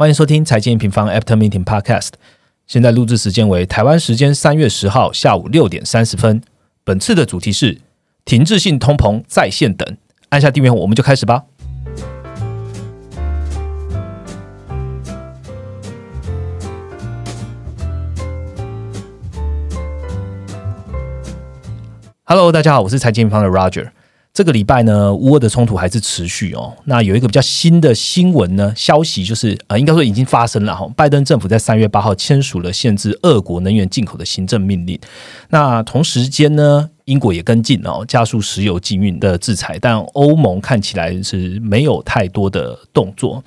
[0.00, 2.10] 欢迎收听财经平方 After Meeting Podcast。
[2.68, 6.40] 现在录制时间为台湾时间三月十号下午六点三十分。
[6.84, 7.80] 本次的主题是
[8.24, 9.96] 停滞性通膨在线等。
[10.28, 11.46] 按下订阅后，我们就开始吧。
[22.22, 23.90] Hello，大家好，我是财经平方的 Roger。
[24.38, 26.72] 这个礼拜呢，乌俄的冲突还是持续哦。
[26.84, 30.88] 那有一个比较新的新闻呢，消息就是呃，应该说已经发生了哈。
[30.96, 34.96] 拜登政府在三月八号签署了限制俄国能源进口的行政命令。
[35.48, 39.76] 那同时间呢，英国也跟进哦，加速石油禁运的制裁。
[39.80, 43.42] 但欧盟看起来是没有太多的动作。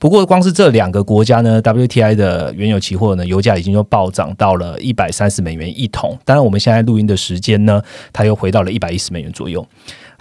[0.00, 6.18] 不过，光是这两个国家呢，WTI 的原油期货呢，油价已经又暴涨到了一百三十美元一桶。
[6.24, 7.80] 当然，我们现在录音的时间呢，
[8.12, 9.64] 它又回到了一百一十美元左右。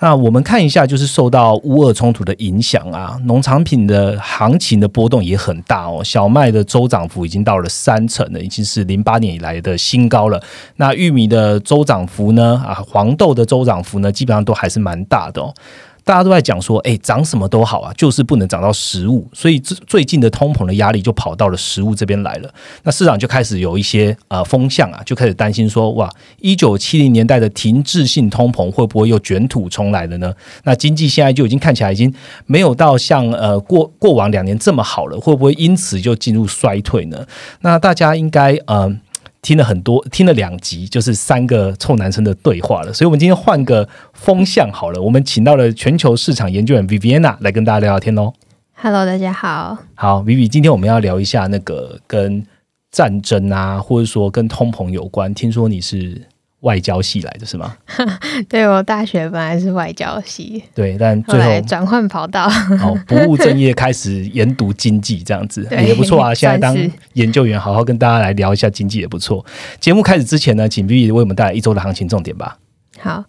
[0.01, 6.03] 那我们看一下，就是受到乌俄冲突的影响啊，农产品的行情的波动也很大哦。
[6.03, 10.41] 小麦的周涨幅已经到了三成了，已经是零八年以来的新高了。
[10.77, 12.59] 那玉米的周涨幅呢？
[12.65, 15.53] 啊，黄豆的周涨幅呢，基本上都还是蛮大的哦。
[16.03, 22.53] 大家都在讲说，哎，涨什么都好啊，就是不能涨到食物，所以最最近的通膨的压力就跑到了食物这边来了。
[22.83, 30.33] 那市场就开始有一些呃风向啊，就开始担心说，哇，一九七零年代的停滞性通膨会不会又卷土重来了呢？
[30.63, 32.13] 那经济现在就已经看起来已经
[32.45, 37.25] 没有到像呃过过往两年这么好了，会不会因此就进入衰退呢？
[37.61, 38.99] 那大家应该嗯。
[39.41, 42.93] 听了很多，听了两集，就是三个臭男生的对话了。
[42.93, 48.33] 所以，我们今天换个风向好了，我们请到了全球市场研究员 Viviana 来跟大家聊聊天喽。
[48.73, 49.77] Hello，大家好。
[49.95, 52.45] 好，Vivi，今天我们要聊一下那个跟
[52.91, 55.33] 战争啊，或者说跟通膨有关。
[55.33, 56.27] 听说你是。
[56.61, 57.75] 外交系来的是吗？
[58.49, 62.47] 对我大学本来是外交系，对，但最后转换跑道，
[62.81, 66.33] 哦，不务正业，开始研读经济，这样子 也不错啊。
[66.33, 66.77] 现在当
[67.13, 69.45] 研究员，好好跟大家来聊一下经济也不错。
[69.79, 72.57] 节目开始之前呢，请 B 为我们带来一周的行情重点吧。
[72.99, 73.23] 好，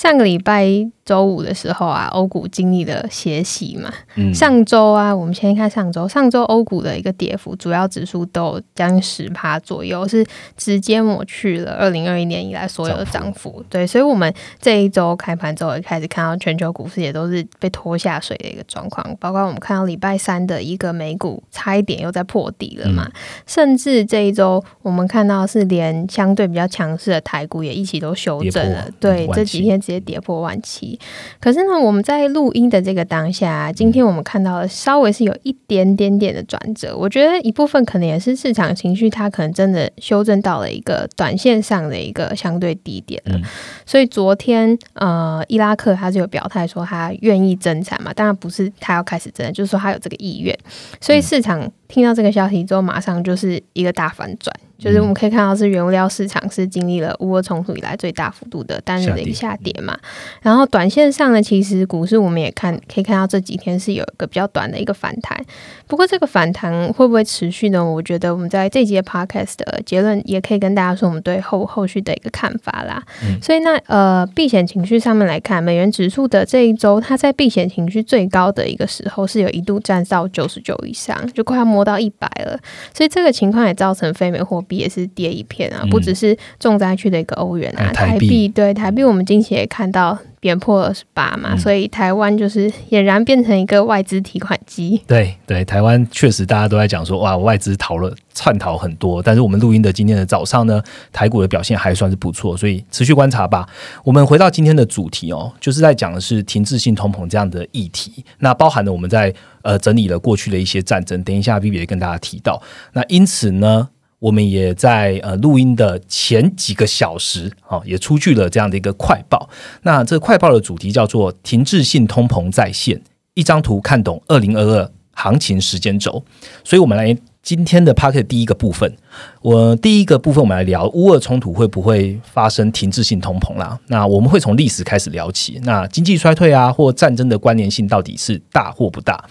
[0.00, 0.66] 上个礼拜
[1.04, 3.92] 周五的时候啊，欧股经历了歇息嘛。
[4.16, 10.24] 嗯，上周啊，我们先看上周，上周欧股的一个跌幅，主要指数都有将近十趴左右，是
[10.56, 13.62] 直接抹去了二零二一年以来所有的涨幅。
[13.68, 19.06] 对，所以，我们这一周开盘之后，也开始看到全球股市也都是被拖下水的一个状况。
[19.20, 23.06] 包括我们看到礼拜三的一个美股差一点又在破底了嘛，
[23.46, 28.88] 甚至这一周我们看到是连相对比较强势的台股也一起都修正了。
[28.98, 30.98] 对，这几天直接跌破万七。
[31.40, 36.96] 可是呢，我们在录音的这个当下，今天我们看到了稍微是有一点点点的转折。
[36.96, 43.38] 我觉得一部分可能也是市场情绪，它可能真的修正到了一个短线上的一个相对低点了。
[43.84, 50.56] 所以昨天呃，伊拉克他就有表态说他愿意增产嘛，当然不是他要开始增，就是说他有这个意愿。
[51.00, 54.54] 所以市场听到这个消息之后，马上就是一个大反转。
[54.78, 59.94] 就是我们可以看到，是原物料市场是经历了乌俄冲突以来最大幅度的单日的一个下跌嘛。
[60.40, 65.38] 然后短线上呢，其实股市我们也看可以看到这几天是有一个比较短的一个反弹。
[65.86, 67.84] 不过这个反弹会不会持续呢？
[67.84, 73.02] 我觉得我们在这节 podcast 的结论也可以跟大家说，我们对后后续的一个看法啦。
[73.42, 82.58] 所以那呃避险情绪上面来看，美元指数的这一周，它在避险情绪最高的一个时候，是有一度站到九十九以上，就快要摸到一百了。
[82.92, 84.80] 所以这个情况也造成非美货币。
[84.80, 90.18] 也是跌一片啊，不只是重灾区的一个欧元啊，台币对台币，我们近期也看到。
[90.40, 95.00] 贬破二十八嘛，所以台湾就是俨然变成一个外资提款机。
[95.06, 99.22] 对对，台湾确实大家都在讲说，哇，外资逃了窜逃很多。
[99.22, 103.68] 但是我们录音的今天的早上呢，台股的表现还算是不错，所以持续观察吧。
[104.02, 108.24] 我们回到今天的主题哦，就是在讲的是停滞性通膨这样的议题。
[108.38, 112.60] 那包含了我们在呃整理了过去的一些战争，等一下 B B 跟大家提到。
[112.94, 113.90] 那因此呢？
[114.20, 119.48] 我们也在呃录音的前几个小时，哦，也出具了这样的一个快报。
[119.82, 123.02] 那这快报的主题叫做“停滞性通膨在线”，
[123.34, 126.22] 一张图看懂二零二二行情时间轴。
[126.62, 128.94] 所以，我们来今天的 p a r k 第一个部分。
[129.40, 133.78] 我第一个部分，我们来聊乌俄冲突会不会发生停滞性通膨啦？
[133.86, 135.58] 那我们会从历史开始聊起。
[135.64, 139.24] 那经济衰退啊，或战争的关联性到底是大或不大？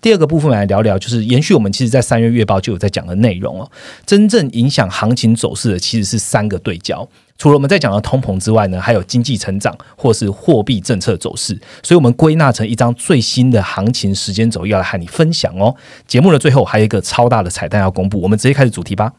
[0.00, 3.70] 第二个部分来聊聊，就是延续我们其实，在三月月报就有在讲的内容哦。
[4.04, 7.08] 真正影响行情走势的其实是三个对焦，
[7.38, 11.58] 除了我们在讲的通膨之外呢，还有经济成长或是货币政策走势。
[11.82, 15.74] 所以，我们归纳成一张最新的行情时间轴，要来和你分享哦。
[16.06, 19.12] 节目的最后还有一个超大的彩蛋要公布，我们直接开始主题吧。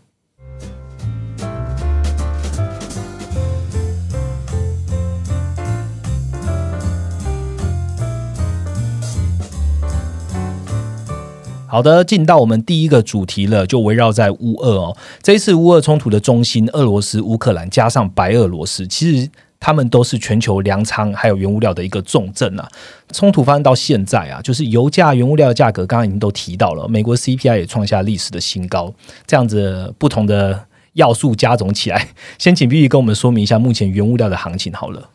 [11.77, 14.97] 好的，进到我们第一个主题了，就围绕在乌俄哦。
[15.21, 19.29] 这一次乌俄冲突的中心，俄罗斯、乌克兰加上白俄罗斯，其实
[19.59, 22.67] 他们都是全球粮仓还有原物料的一个重镇啊。
[23.13, 28.91] 冲突发生到现在啊，就是油价、原物料的价格，刚刚已经都提到了，美国 CPI 也创下历史的新高，
[29.27, 32.07] 这样子不同的要素加总起来，
[32.39, 35.09] 先请 B B 跟我们说明一下目前原物料的行情好了。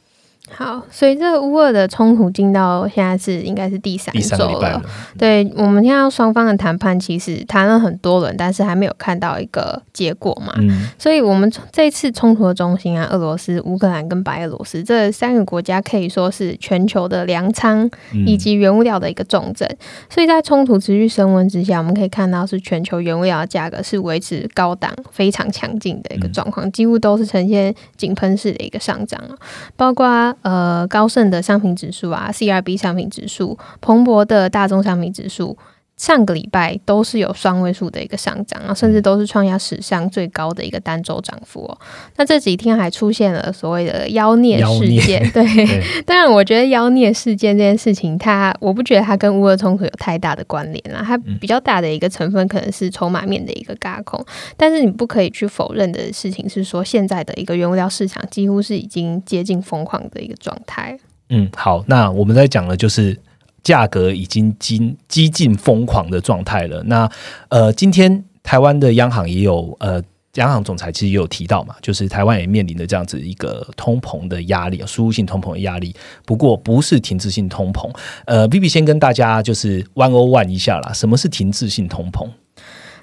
[0.55, 4.83] 好，随着乌俄的冲突进到现在是应该是第三周了。
[5.19, 10.53] 对我们听到双方的谈判，其实谈了很多轮，但是还没有看到一个结果嘛。
[10.59, 17.91] 嗯，所以我们这次冲突的中心啊，俄罗斯、乌克兰跟白俄罗斯这三个国家可以说是全球的粮仓
[18.27, 19.69] 以及原物料的一个重镇。
[20.11, 29.35] 所以在冲突持续升温之下，我们可以看到是全球原物料的价格是维持高档、非常强劲的一个状况，几乎都是呈现井喷式的一个上涨啊
[29.77, 30.37] 包括。
[30.43, 35.57] 呃，高盛的商品指数啊，CRB 商品指数，彭博的大宗商品指数，
[36.03, 41.79] 上个礼拜都是有双位数的一个上涨啊，甚至都是创下史上最高的一个单周涨幅哦。
[42.17, 54.21] 那这几天还出现了所谓的妖孽事件， 对，当然我觉得妖孽事件这件事情，它我不觉得它跟乌俄冲突有太大的关联啦，它比较大的一个成分可能是筹码面的一个轧空。
[54.57, 60.99] 但是你不可以去否认的事情是说，现在的一个原物料市场几乎是已经接近疯狂的一个状态。
[61.29, 63.17] 嗯，好，那我们在讲的就是。
[63.63, 66.83] 价格已经激激进疯狂的状态了。
[66.85, 67.11] 那
[67.49, 70.03] 呃，今天台湾的央行也有呃，
[70.35, 75.95] 央行总裁其实也有提到嘛，就是台湾也面临的这样子一个通膨的压力，输入性通膨的压力。
[76.25, 77.91] 不过不是停滞性通膨。
[78.27, 82.29] 呃，B B 先跟大家就是 one o one 一下啦，什么是停滞性通膨？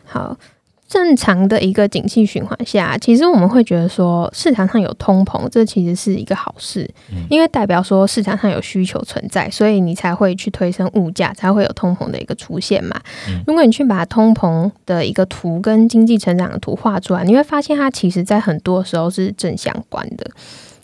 [0.05, 0.37] 好。
[0.89, 6.89] 正常的一个景气循环下，其实我们会觉得说市场上有通膨，这其实是一个好事，
[7.29, 12.99] 因为代表说市场上有需求存在，所以你才会去推升物价，才会有通膨的一个出现嘛。
[13.45, 20.25] 如果你去把通膨的一个图跟经济成长的图画出来，你会发现它其实在很多时候是正相关的。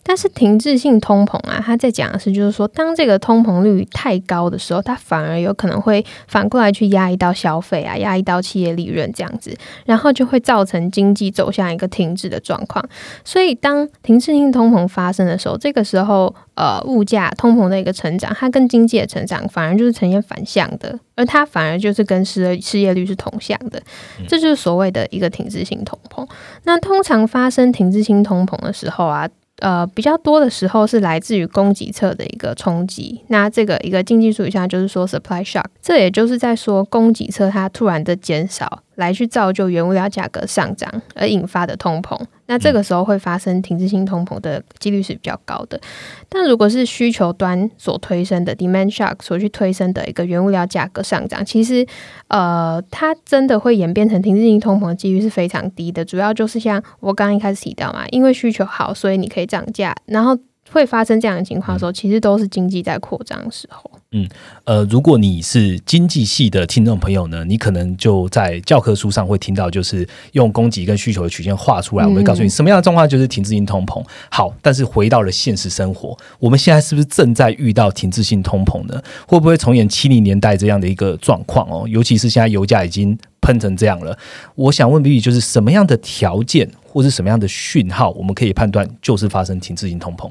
[0.06, 9.52] 但是停滞性通膨啊，他在讲的是，就是说，当这个通膨率太高的时候，它反而有可能会反过来去压抑到消费啊，压抑到企业利润这样子，
[9.84, 12.88] 然后就会造成经济走向一个停滞的状况。
[13.24, 23.82] 所以，当停滞性通膨发生的时候，这个时候，呃，物价通膨的一个成长，它跟经济的成长反而就是呈现反向的，而它反而就是跟失失业率是同向的，
[24.28, 26.24] 这就是所谓的一个停滞性通膨。
[26.62, 29.28] 那通常发生停滞性通膨的时候啊。
[29.58, 33.22] 呃，比较多的时候是来自于供给侧的一个冲击。
[33.28, 38.82] 那这个一个经济术语下就是说 supply shock，这也就是在说供给侧它突然的减少。
[38.96, 45.80] 来去造就原物料价格上涨而引发的通膨，那这个时候会发生停滞性通膨的几率是比较高的。
[46.28, 51.86] 但如果是需求端所推升的 demand shock 所去推升的一个原物料价格上涨，其实
[52.28, 56.04] 呃，它真的会演变成停滞性通膨的几率是非常低的。
[56.04, 60.38] 主要就是像我刚刚一开始提到嘛，因为需求好，所以你可以涨价，然后。
[60.72, 63.88] 会发生这样的情况的时候，其实都是经济在扩张的时候。
[64.12, 64.28] 嗯，
[64.64, 74.02] 呃，如果你是经济系的听众朋友呢，你可能就在教科书上会听到，就是用供给跟需求的曲线画出来，我会告诉你什么样的状况就是停滞性通膨。
[74.30, 79.02] 好，但是回到了现实生活，我们现在是不是正在遇到停滞性通膨呢？
[79.26, 81.84] 会不会重演七零年代这样的一个状况哦？
[81.88, 84.16] 尤其是现在油价已经喷成这样了，
[84.54, 90.30] 我想问比比就是什么样的条件或是什么样的讯号，我们可以判断就是发生停滞性通膨？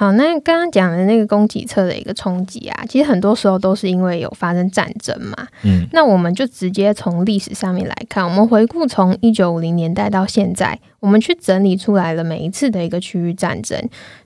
[0.00, 5.46] 好，那刚刚讲的那个供给侧的一个冲击啊，其实很多时候都是因为有发生战争嘛。
[5.62, 10.80] 嗯，那我们就直接从历史上面来看，我们回顾从一九五零年代到现在。
[11.00, 13.76] 我们去整理出来了每一次的一个区域战争。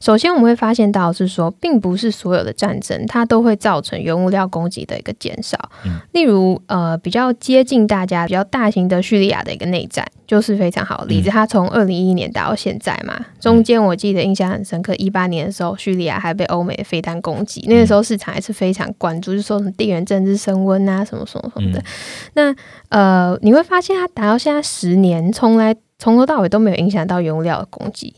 [0.01, 5.57] 首先，我们会发现到是说，并不是所有的战争它都会造成原物料供给的一个减少。
[6.13, 11.31] 例如，呃，比较接近大家比较大型的叙利亚的一个内战，就是非常好的例子。
[11.31, 21.83] 它从二零一一年打到现在嘛，中间我记得印象很深刻，一八年的时候，叙利亚还被欧美的飞弹攻击，那个时候市场还是非常关注，就说什么地缘政治升温啊，什么什么什么的。
[22.35, 22.55] 那
[22.89, 25.77] 呃，你会发现它打到现在十年，从来。
[26.05, 28.13] 从头到尾都没有影响到原物料的供给。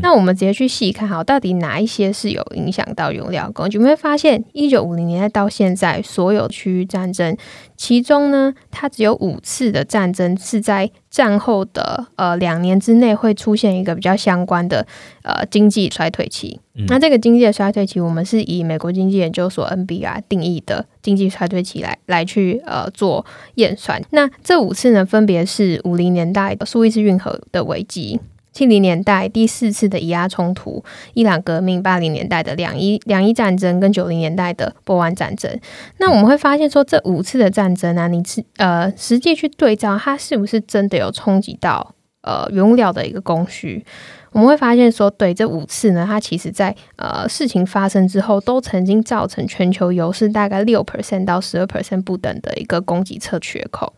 [0.00, 3.78] 那我们直接去细看，好，到底哪一些是有影响到原料供给？
[3.78, 7.36] 你会发现，一九五零年代到现在，所有区域战争，
[7.76, 14.86] 其中呢，它只有五次的战争是在战后的呃两年之内会出现一个比较相关的
[15.22, 16.60] 呃经济衰退期。
[16.88, 24.02] 那这个经济的衰退期，我们是以美国经济研究所 NBR 定义的经济衰退期来来去呃做验算。
[24.10, 28.20] 那这五次呢，分别是五零年代苏伊士运河的危机。
[28.52, 35.58] 七零年代第四次的以阿冲突、伊朗革命、八零年代的两伊两伊战争跟九零年代的波湾战争。
[35.98, 43.84] 那我们会发现说，这五次的战争啊，你是呃实际去对照，它是不是真的有冲击到呃原物料的一个供需？
[44.32, 53.92] 我们会发现说，对这五次呢，它其实在呃事情发生之后，都曾经造成全球油市大概六 percent 到十二 percent 不等的一个供给侧缺口。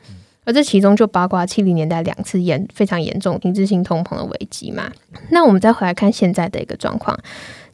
[0.44, 4.90] 而这其中就包括七零年代两次严非常严重停滞性通膨的危机嘛。
[5.30, 7.18] 那我们再回来看现在的一个状况，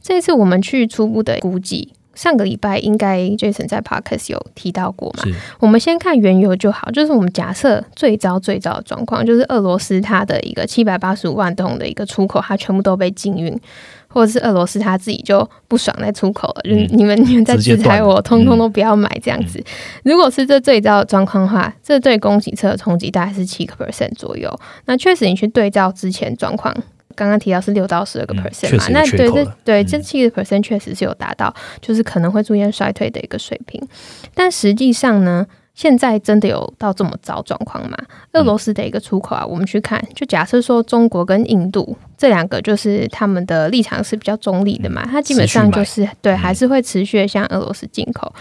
[0.01, 5.25] 这次我们去初步的估计，上个礼拜应该 Jason 在 Parkes 有提到过嘛。
[5.59, 13.59] 我们先看原油就好，就是我们假设最糟最糟的状况，就是俄罗斯它的一个七百八十五万桶的一个出口，它全部都被禁运。
[14.13, 19.63] 或者是俄罗斯他自己就不爽在出口了，就你们你们在制裁我，通通都不要买这样子。
[20.03, 24.53] 如果是这最糟的状况的话，这对供给侧的冲击大概是七个 percent 左右。
[24.87, 26.75] 那确实你去对照之前状况，
[27.15, 33.81] 刚刚提到是六到十二个 percent 嘛，那对这对这七个 percent 确实是有达到，就是可能会出现衰退的一个水平。
[34.35, 35.47] 但实际上呢？
[35.75, 37.97] 现在真的有到这么糟状况吗？
[38.33, 48.33] 俄罗斯的一个出口啊，我们去看，就假设说中国跟印度这两个，就是他们的立场是比较中立的嘛，它基本上就是对，还是会持续向俄罗斯进口。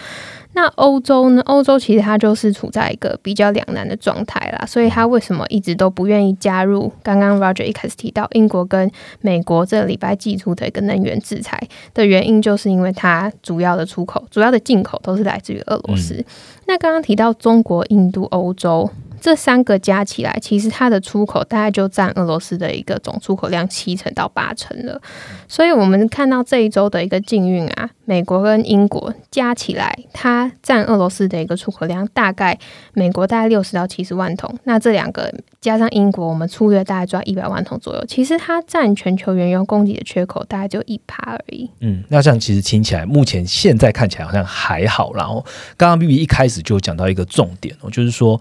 [0.60, 1.42] 那欧洲呢？
[1.46, 6.92] 欧洲其实它就是处在一个比较两难的状态啦，所以它为什么一直都不愿意加入？
[7.02, 16.22] 刚刚 Roger 一开始提到英国跟美国这礼拜寄出的一个能源制裁的原因，就是因为它主要的出口、主要的进口都是来自于俄罗斯。
[16.68, 18.90] 那刚刚提到中国、印度、欧洲。
[19.22, 25.02] 这三个加起来，其实它的出口大概就占俄罗斯的一个总出口量七成到八成了。
[25.48, 32.58] 所以，我们看到这一周的一个禁运啊，美国跟英国加起来，它占俄罗斯的一个出口量大概
[32.94, 38.06] 美国大概六十到七十万桶，那这两个加上英国，我们粗略大概抓一百万桶左右。
[38.08, 41.70] 其实它占全球原油供给的缺口大概就一趴而已。
[41.82, 45.14] 嗯，那这样其实听起来，目前现在看起来好像还好。
[45.14, 45.46] 然后，
[45.76, 48.40] 刚刚 B B 一开始就讲到一个重点哦，就是说。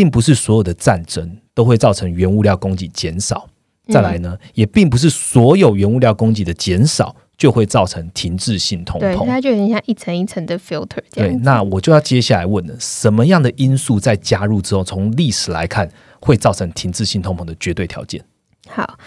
[0.00, 3.46] 并不是所有的战争都会造成原物料供给减少，
[3.88, 9.18] 再来呢，也并不是所有原物料供给的减少就会造成停滞性通膨。
[9.18, 11.02] 对，它就有点像一层一层的 filter。
[11.12, 15.86] 对，那我就要接下来问了，什么样的因素在加入之后，从历史来看
[16.18, 18.24] 会造成停滞性通膨的绝对条件？
[18.70, 18.98] 好。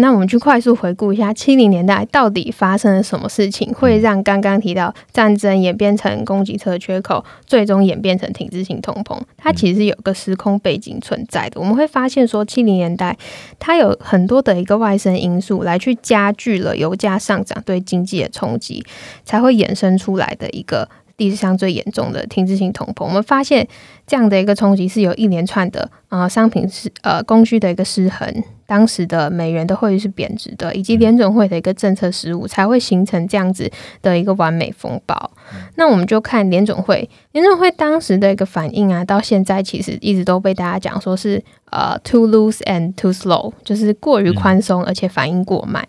[0.00, 9.20] 那我们去快速回顾一下七零年代到底发生了什么事情，会让刚刚提到战争演变成供给侧缺口，最终演变成停滞性通膨？
[9.36, 11.60] 它其实有个时空背景存在的。
[11.60, 13.16] 我们会发现说，七零年代
[13.58, 18.84] 它有很多的一个外生因素来去加剧了油价上涨对经济的冲击，
[19.24, 20.88] 才会衍生出来的一个
[21.18, 23.04] 历史上最严重的停滞性通膨。
[23.04, 23.68] 我们发现
[24.06, 28.42] 这样的一个冲击是有一连串的啊商品是呃供需的一个失衡。
[28.66, 33.70] 当时的美元的汇率是贬值的，以及联准会的一个政策失误，才会形成这样子
[34.02, 35.30] 的一个完美风暴。
[35.76, 45.88] 那我们就看联准会，联准会当时的一个反应啊，到现在其实一直都被大家讲说是呃 too loose and too slow，就是过于宽松，而且反应过慢。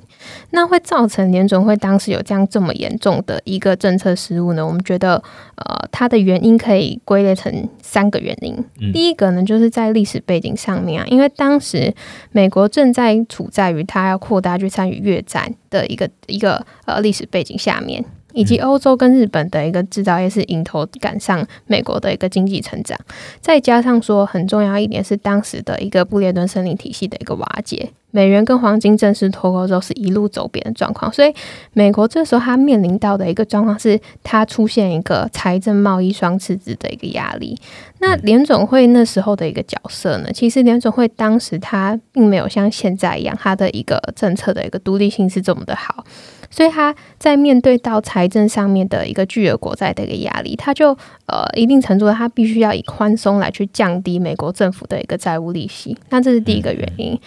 [0.51, 4.65] 那会造成联准会当时有这样这么严重的一个政策失误呢？
[4.65, 5.21] 我们觉得
[5.55, 8.55] 呃，它的原因可以归类成三个原因。
[8.91, 11.93] 第一个呢，就是在历史背景上面啊，因为当时
[12.31, 22.97] 美国正在处在于它要扩大去参与越战的一个一个呃历史背景下面，以及欧洲跟日本的一个制造业是迎头赶上美国的一个经济成长，
[23.41, 27.89] 再加上说很重要一点是当时的一个布列顿森林体系的一个瓦解。
[28.11, 31.31] 美元跟黄金正式脱钩之后，是一路走贬的状况，所以
[31.73, 37.55] 美国这时候它面临到的一个状况是，它出现一个财政贸易双赤字的一个压力。
[37.99, 40.31] 那联总会那时候的一个角色呢？
[40.33, 46.03] 其实联总会当时它并没有像现在一样，它的一个政策的一个独立性是这么的好，
[46.49, 50.89] 所以他在面对到财政上面的一个巨额国债的一个压力，他就
[51.27, 55.97] 呃一定程度他必须要以宽松来去降低美国政府的一个债务利息。
[56.09, 57.19] 那这是第一个原因。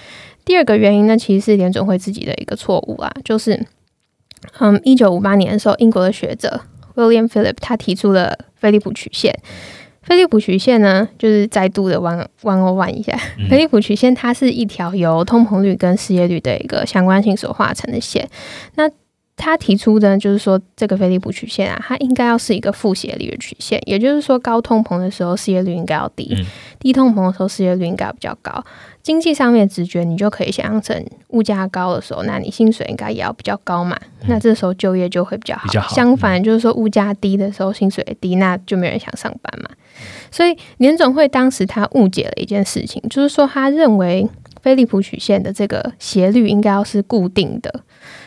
[0.44, 3.64] 第二个原因呢，其实是联准会自己的一个错误啊，就是，
[4.58, 6.60] 嗯，一九五八年的时候，英国的学者
[6.96, 9.32] William Philip 他提出了菲利普曲线。
[10.02, 13.16] 菲利普曲线呢，就是再度的弯弯哦弯一下。
[13.48, 18.28] 菲利普曲线它是一条由通膨率跟失业率的一个相关性所画成的线。
[18.74, 18.90] 那
[19.42, 26.32] 他提出的，就是说这个菲利普曲线啊，它应该要是一个负斜率的曲线，也就是说高通膨的时候失业率应该要低，
[26.78, 28.64] 低通膨的时候失业率应该比较高。
[29.02, 35.88] 经济上面直觉，你就可以想象成物价高的时候，那你薪水应该也要比较高嘛，那这时候就业就会比较好。
[35.92, 39.68] 相反，就是说物价低的时候，薪水低，那就没人想上班嘛。
[40.30, 44.28] 所以联总会当时他误解了一件事情，就是说他认为。
[44.62, 47.80] 菲利普曲线的这个斜率应该要是固定的。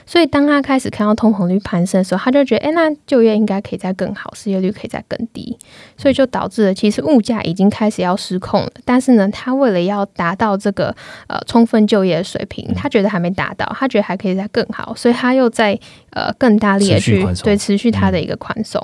[0.06, 5.58] 所以，当他开始看到通膨率攀升的时候，他就觉得，哎，那就业应该可以再更好，失业率可以再更低，
[5.98, 8.72] 所以就导致了其实物价已经开始要失控了。
[8.86, 10.96] 但是呢，他为了要达到这个
[11.28, 15.78] 呃充分就业的水平，他觉得还没达到，他觉得还可以再更好，所以他又在
[16.12, 18.82] 呃更大力的去对持续他的一个宽松。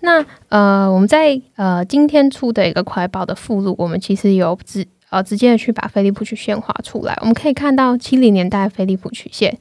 [0.00, 9.56] 那呃，我们在呃今天出的一个快报的附录，我们其实有直呃直接的去把菲利普曲线画出来，我们可以看到七零年代菲利普曲线。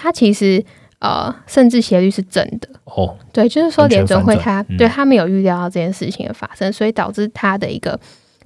[0.00, 0.64] 它其实
[1.00, 3.16] 呃，甚至斜率是正的哦。
[3.32, 7.98] 对，就是说联准会它对他没有预料到这件事情的发生，所以导致它的一个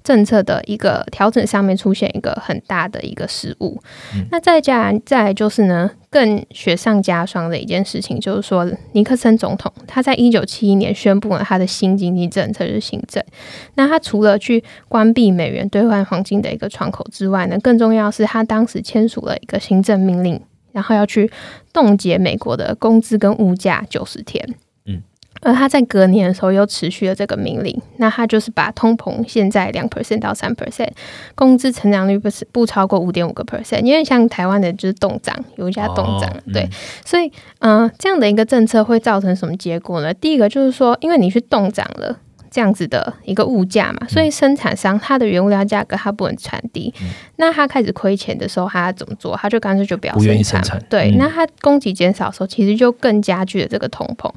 [0.04, 3.80] 政策的一个调整上面出现一个很大的一个失误。
[4.30, 13.20] 那再加再就是呢，更雪上加霜的一件事情，就是说尼克森总统他在一九七一年宣布了他的新经济政策就是新政。
[13.74, 20.40] 那他除了去关闭美元兑换黄金的一个窗口之外呢，更重要是他当时签署了一个行政命令。
[20.74, 21.30] 然后要去
[21.72, 24.44] 冻结美国的工资跟物价九十天，
[24.86, 25.00] 嗯，
[25.40, 30.90] 而他在隔年的时候又持续了这个命令，那他就是把通膨现在两 percent 到三 percent，
[31.36, 36.68] 工资成长率不是不超过五点五个 percent，因为像台湾的就是冻涨，有一家冻涨，对，
[37.04, 40.12] 所以嗯，这样的一个政策会造成什么结果呢？
[40.12, 42.18] 第一个就是说，因为你去冻涨了。
[42.54, 46.94] 这样子的一个物价嘛，所以生产商它的原物料价格它不能传递，
[47.34, 49.36] 那他开始亏钱的时候，他要怎么做？
[49.36, 50.80] 他就干脆就不要生产。
[50.88, 54.30] 对，那他供给减少的时候，其实就更加剧了这个通膨。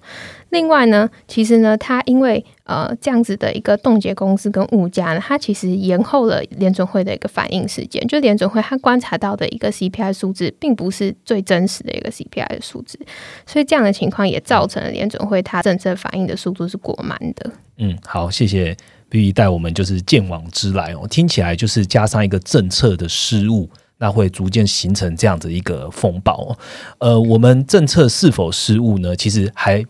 [0.49, 8.01] 另外呢，其实呢，它因为呃这样子的一个冻结工资跟物价呢，它其实延后了联准会的一个反应时间。
[8.07, 12.97] 就联准会它观察到的一个 CPI 数字，并不是最真实的一个 CPI 的数字，
[13.45, 17.51] 所以这样的情况也造成了联准会它政策反应的速度是过慢的。
[17.77, 18.75] 嗯，好，谢谢
[19.09, 26.57] B 带我们就是见往之来哦，听起来就是加上一个政策的失误，那会逐渐形成这样子一个风暴。
[26.99, 29.13] 呃，我们政策是否失误呢？
[29.13, 29.85] 其实还。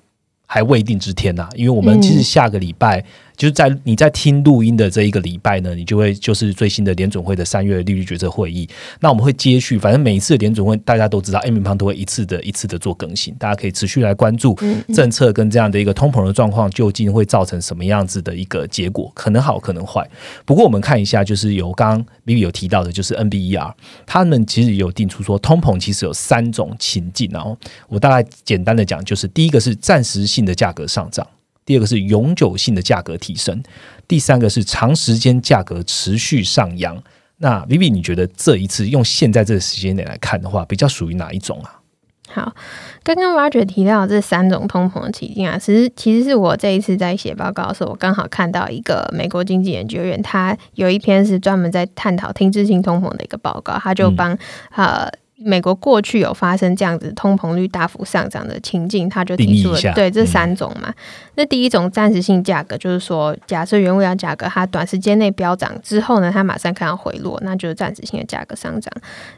[0.47, 3.03] 还未定之天呐，因为我们其实下个礼拜。
[3.37, 8.67] 就是在你在听录音的这一个礼拜呢，你就会就是最新的联准会的三月利率决策会议。
[8.99, 14.57] 那我们会接续，反正每一次的联准会大家都知道，M 方都会一次的一次的做更新，大家可以持续来关注
[14.93, 20.03] 政策跟这样的一个通膨的状况究竟会造成什么样子的一个结果，可能好可能坏。
[20.43, 23.71] 不过我们看一下，就是有刚刚 Vivi 有提到的，就是 NBER，
[24.07, 27.55] 他们其实有定出说，通膨其实有三种情境，然后
[27.87, 31.27] 我大概简单的讲，就是第一个是暂时性的价格上涨。
[31.67, 33.61] 第二个是永久性的价格提升，
[34.07, 36.97] 第三个是长时间价格持续上扬。
[37.39, 41.81] 那 Vivi，你觉得这一次用现在这个时间点来看的话，比较属于哪一种啊？
[42.29, 42.55] 好，
[43.03, 54.37] 刚刚 Roger 提到这三种通膨的起境啊，其实其实是我这一次在写报告的时候，我刚好看到一个美国经济研究院，他有一篇是专门在探讨停滞性通膨的一个报告，他就帮
[54.71, 55.11] 呃。
[55.39, 60.91] 美国过去有发生这样子通膨率大幅上涨的情境，他就提出了对这三种嘛。
[61.35, 68.91] 那第一种暂时性价格，就是说，假设原物料价格它短时间内飙涨之后呢，它马上看到回落，那就是暂时性的价格上涨。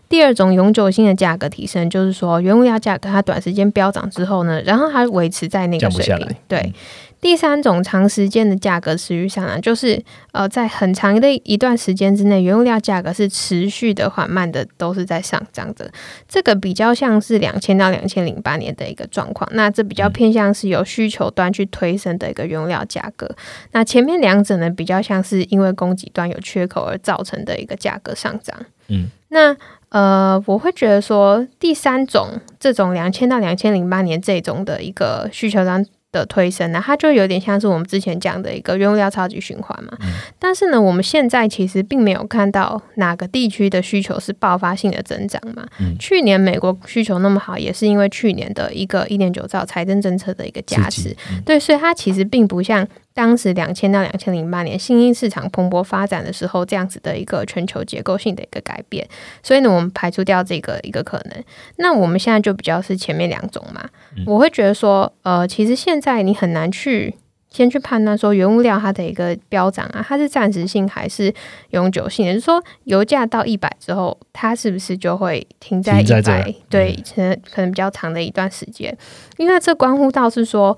[0.08, 6.74] 第二种永久性的价格提升，就是说原物料价格它短时间飙涨之后呢，然后它维持在那个水平，对。
[7.22, 10.02] 第三种长时间的价格持续上涨，就是
[10.32, 15.92] 呃，在很长的一段时间之内，原物料价格是持续的缓慢的，都是在上涨的。
[16.30, 19.50] 这个比较像是两千到两千零八年的一个状况。
[19.54, 23.30] 那这比较偏向是由需求端去推升的一个原物料价格。
[23.74, 28.56] 那前面两者呢，比较像是因为供给端有缺口而造成的一个价格上涨。
[28.88, 29.56] 嗯，那
[29.90, 35.86] 呃，我会觉得说，第三种这种两千到两千零八年这种的一个需求端。
[36.12, 39.98] 的推升呢，它就有点像是我们之前讲的一个原物料超级循环嘛。
[40.38, 45.66] 但是呢，我们现在其实并没有看到哪个地区的需求是爆发性的增长嘛。
[46.00, 51.16] 去年美国需求那么好，也是因为去年的一个一点九兆财政政策的一个加持。
[51.46, 52.88] 对，所以它其实并不像。
[53.20, 59.06] 当时两千到两千零八年新兴市场蓬勃发展的时候，这样子的一个全球结构性的一个改变，
[59.44, 61.44] 所以呢，我们排除掉这个一个可能。
[61.76, 63.84] 那我们现在就比较是前面两种嘛。
[64.26, 67.14] 我会觉得说，呃，其实现在你很难去
[67.50, 71.34] 先去判断说原物料它的一个飙涨啊，它是暂时性还是
[71.72, 72.26] 永久性？
[72.26, 76.56] 也就是说，油价到一百之后，它是不是就会停在一百？
[76.70, 78.98] 对，可能可能比较长的一段时间，
[79.36, 80.78] 因为这关乎到是说。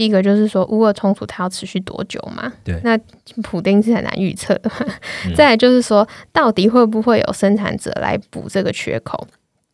[0.00, 2.50] 第一个就是说，乌俄冲突它要持续多久嘛？
[2.64, 2.96] 对，那
[3.42, 4.70] 普丁是很难预测的。
[5.36, 9.26] 再来就是说，到底会不会有生产者来补这个缺口？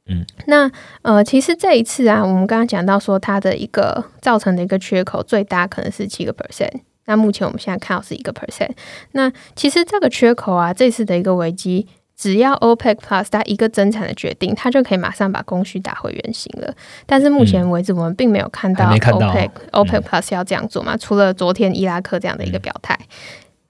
[0.07, 0.69] 嗯，那
[1.03, 6.73] 呃，其实这一次啊，我们刚刚讲到说，它的一个造成的一个缺口最大可能是七个 percent。
[7.05, 8.73] 那目前我们现在看到是一个 percent。
[9.13, 11.87] 那其实这个缺口啊，这次的一个危机。
[12.17, 16.75] 只要 OPEC Plus 它一个增产的决定，它就可以马上把供需打回原形了。
[17.05, 20.97] 但是目前为止，我们并没有看到 OPEC OPEC Plus 要这样做嘛？
[20.97, 22.99] 除了昨天伊拉克这样的一个表态，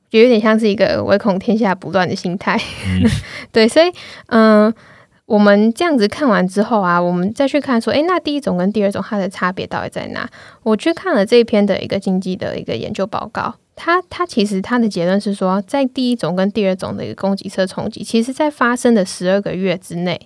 [0.08, 2.60] 就有点像是一个唯恐天下不乱的心态。
[3.50, 3.90] 对，所以
[4.28, 4.72] 嗯。
[5.26, 10.24] 我们这样子看完之后啊，我们再去看说，诶，那第一种跟第二种它的差别到底在哪？
[10.62, 20.18] 我去看了这一篇的一个经济的一个研究报告，他他其实他的结论是说，在第一种跟第二种的一个供给侧冲击，其实在发生的十二个月之内，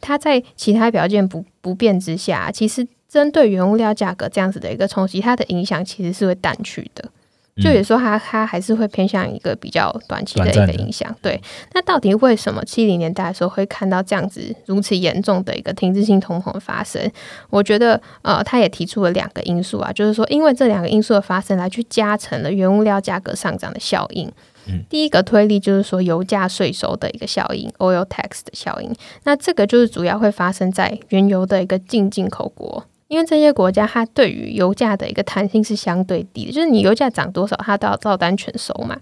[0.00, 7.10] 它在其他条件不不变之下，其实针对原物料价格这样子的一个冲击，它的影响其实是会淡去的。
[7.56, 11.14] 就也说，它它还是会偏向一个比较短期的一个影响。
[11.20, 11.38] 对，
[11.74, 17.10] 那到底为什么七零年代的时候会看到这样子如此严重的一个停滞性通膨发生？
[17.50, 24.32] 我觉得，呃，他也提出了两个因素啊，就是说，因为这两个因素的发生，来去加成了原物料价格上涨的效应。
[24.66, 28.94] 嗯，第一个推力就是说油价税收的一个效应 （oil tax 的效应）。
[29.24, 32.86] 那这个就是主要会发生在原油的一个进进口国。
[33.12, 38.96] 因为这些国家，它对于油价的一个弹性是相对低的，就是你油价涨多少，它都要照单全收嘛。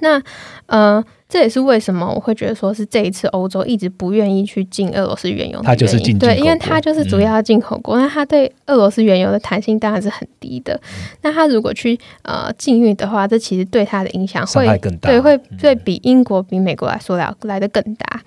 [0.00, 0.22] 那
[0.66, 6.18] 呃，这也是为什么我会觉得说是这一次欧洲一直不愿意去进俄罗斯原油的原因。
[6.18, 10.78] 对，因为它就是主要进口国，那它对俄罗斯原油的弹性当然是很低的。
[11.22, 18.22] 那它如果去呃禁运的话，这其实对它的影响会更大，对，会对比英国比美国来说来来的更大。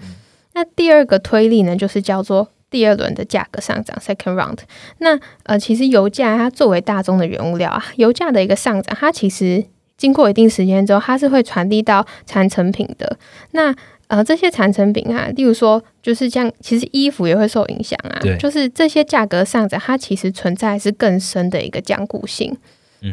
[0.55, 2.47] 那第二个推力呢，就是叫做。
[2.69, 4.59] 第二轮的价格上涨，second round。
[4.99, 9.63] 那呃，其实油价它作为大宗的原物料啊，油价的一个上涨，它其实
[9.97, 13.17] 经过一定时间之后，它是会传递到产成品的。
[13.51, 13.73] 那
[14.07, 22.55] 呃，这些产成品啊，例如说，就是像其实衣服也会受影响啊，就是这些价格上涨，它其实存在是更深的一个僵固性。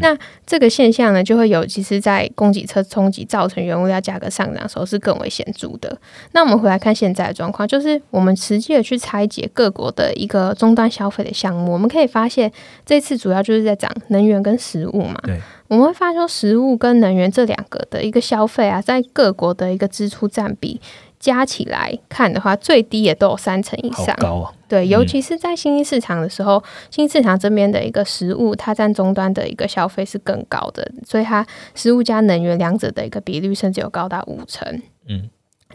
[0.01, 0.17] 那
[0.47, 5.97] 这个现象呢，就会有其实，在供给侧冲击造成原物料价格上涨的时候是更为显著的。
[6.33, 12.51] 那我们回来看现在的状况，就是我们实际的去拆解各国的一个终端消费的项目，我们可以发现，
[12.87, 15.21] 这次主要就是在涨能源跟食物嘛。
[15.25, 20.81] 对，我们会发现食物跟能源这两个的一个消费啊，在各国的一个支出占比。
[21.25, 24.15] 加起来看的话，最低也都有三成以上。
[24.21, 24.53] 高啊！
[24.69, 34.83] 对，尤其是在新兴市场的时候，新兴市场这边的一个食物，它占终端的一个消费是更高的，所以它食物加能源两者的一个比率，甚至有高达五成。
[35.09, 35.31] 嗯。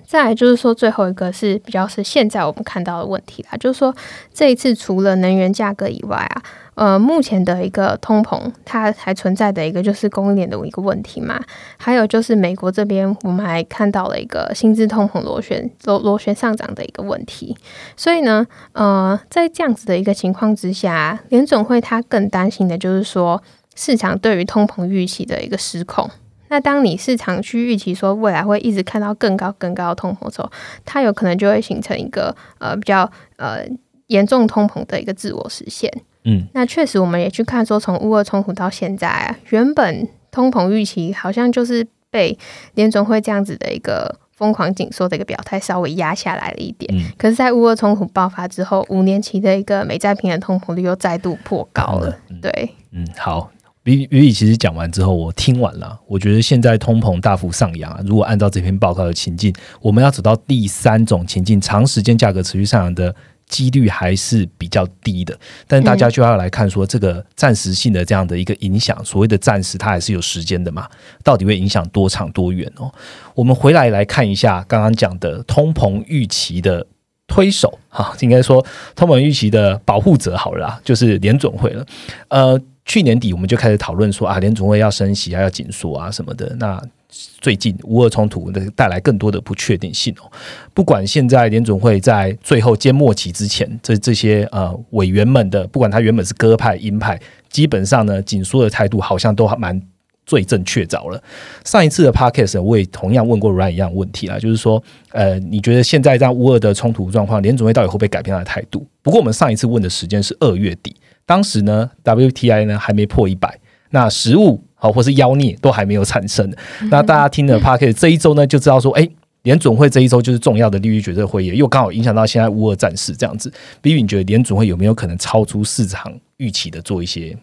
[0.05, 3.93] 再来就是说，最后一个是比较是现在我们看到的问题啦，就是说
[4.33, 6.41] 这一次除了能源价格以外啊，
[6.79, 11.37] 呃，目前的一个通膨它还存在的一个就是供应链的一个问题嘛，
[11.75, 17.57] 还有就是美国这边我们还看到了一个薪资通膨螺旋螺螺旋上涨的一个问题，
[17.97, 23.43] 所以呢，呃，在这样子的一个情况之下，联总会它更担心的就是说
[23.75, 26.09] 市场对于通膨预期的一个失控。
[26.47, 30.49] 那当你市场去预期说未来会一直看到更高更高的通膨时候，
[30.85, 33.67] 它有可能就会形成一个呃比较呃
[34.07, 35.91] 严重通膨的一个自我实现。
[36.23, 42.37] 嗯，那确实我们也去看说，从乌俄冲突到现在啊，原本通膨预期好像就是被
[42.75, 46.93] 联总会这样子的一个疯狂紧缩的一个表态稍微压下来了一点。
[46.93, 52.17] 嗯，可是，在乌俄冲突爆发之后，五年期的一个美债平的通膨率又再度破高了。
[52.41, 53.51] 对，嗯，好。
[53.81, 58.01] 比比其实讲完之后，我听完了，我觉得现在通膨大幅上扬啊。
[58.05, 59.51] 如果按照这篇报告的情境，
[59.81, 63.15] 我们要走到第三种情境，长时间价格持续上扬的
[63.49, 65.37] 几率还是比较低的。
[65.67, 70.87] 但大家就要来看说，这个暂时性的这样的一个影响，所谓的暂时，它还是有时间的嘛？
[71.21, 72.89] 到底会影响多长多远哦？
[73.35, 76.87] 我们回来来看一下刚刚讲的通膨预期的
[77.27, 81.85] 推手哈，应该说通膨预期的保护者好了，就是联总会了，
[82.29, 82.61] 呃。
[82.85, 86.55] 去年底我们就开始讨论说啊，联总会要升息啊，要紧缩啊什么的。
[86.59, 90.31] 那最近乌俄冲突的带来更多的不确定性哦。
[90.73, 97.19] 不管现在联总会在最后揭末期之前，这这些呃委员们的，不管他原本是鸽派鹰派，
[97.49, 99.81] 基本上呢紧缩的态度好像都蛮
[100.25, 101.19] 最正确凿了。
[101.65, 108.85] 上一次的 podcast 我也同样问过 Ryan 一样问题啦，就是说呃，你觉得现在这样乌俄的冲突状况，联总会到底会不会改变他的态度？
[109.01, 110.95] 不过我们上一次问的时间是二月底。
[111.25, 116.51] 当时呢，WTI 呢还没破一百，那实物好或是妖孽都还没有产生。
[116.89, 119.07] 那大家听了 Park 这一周呢，就知道说，哎，
[119.43, 123.53] 联准会这一周就是重要的利率决策会议，又刚好影响到现在乌俄战事这样子。
[123.81, 127.37] B B，你觉得联准会有没有可能超出市场预期的做一些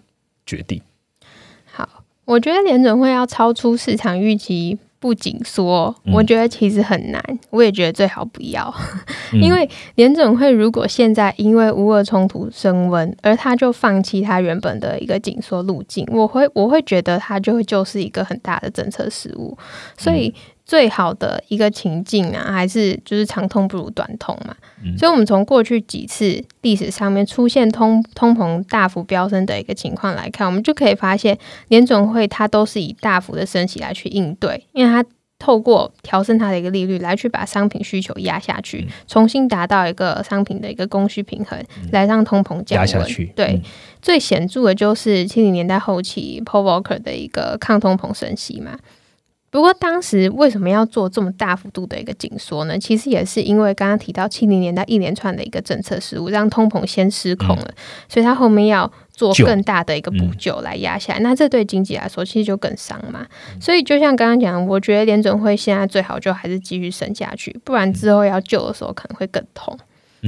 [0.44, 0.80] 决定？
[1.70, 4.78] 好，我觉得联准会要超出市场预期。
[5.06, 7.22] 不紧缩，我觉得其实很难。
[7.50, 8.74] 我也觉得最好不要，
[9.32, 19.56] 因为联准会如果现在因为乌俄冲突升温，而他就放弃他原本的一个紧缩路径，我会我会觉得他就会就是一个很大的政策失误。
[19.96, 20.34] 所以
[20.66, 24.54] 最好的一个情境啊，还是就是长痛不如短痛嘛。
[24.98, 43.06] 所以，我们从过去几次历史上面出现通通膨大幅飙升的一个情况来看，我们就可以发现，联总会它都是以大幅的升息来去应对，因为它透过调升它的一个利率来去把商品需求压下去，重新达到一个商品的一个供需平衡，来让通膨降温。
[43.36, 43.62] 对，
[44.02, 48.76] 最显著的就是七零年代后期 Paul Volcker 的一个抗通膨升息嘛。
[49.56, 52.78] 不过当时为什么要做这么大幅度的一个紧缩呢？
[52.78, 57.74] 其实也是因为刚刚提到七零年代一连串的一个政策失误，让通膨先失控了，
[58.06, 61.20] 所以他后面要做更大的一个补救来压下来。
[61.20, 63.26] 那这对经济来说其实就更伤嘛。
[63.58, 69.74] 所以就像刚刚讲，我觉得联准会现在最好就还是继续升下去，不然之后要救的时候可能会更痛。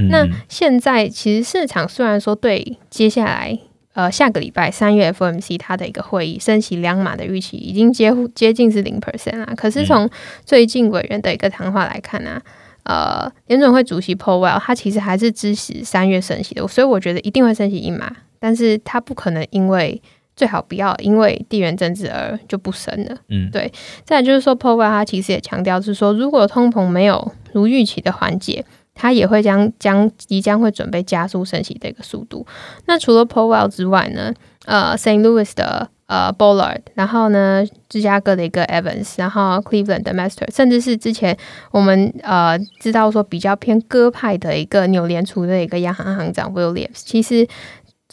[0.09, 3.59] 那现在其实市场虽然说对接下来。
[3.93, 9.53] 呃，下个礼拜三月 FOMC 它的一个会议升息两码的预期已经接接近是零 percent 啦。
[9.57, 10.09] 可是从
[10.45, 12.39] 最近委员的一个谈话来看呢，
[12.83, 19.99] 呃，联准会主席 Powell 他其实还是支持三月升息的，所以我觉得一定会升息一码，但是他不可能因为
[20.35, 23.17] 最好不要因为地缘政治而就不升了。
[23.27, 23.69] 嗯，对。
[24.05, 28.63] 再就是说，Powell 他其实也强调是说，如果通膨没有如预期的缓解。
[29.01, 32.45] 它也会将将即将会准备加速升息的一个速度。
[32.85, 34.33] 那除了 Powell 之外呢？
[34.65, 41.35] 呃，Saint Louis 的呃 Bollard，然后呢，芝加哥的一个 Evans，然后 Cleveland 的 Master，甚至是之前
[41.71, 47.47] 我们呃知道说比较偏鸽派的一个纽联储的一个央行行长 Williams，其实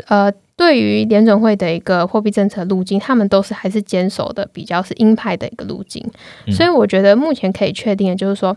[0.06, 6.02] 呃对于联准会的一个货币政策路径，他们都是还是坚守的比较是鹰派的一个路径。
[6.50, 8.56] 所以我觉得目前可以确定的就是说。